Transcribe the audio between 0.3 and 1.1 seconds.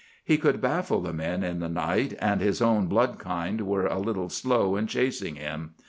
could baffle